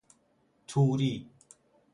[0.67, 1.13] توری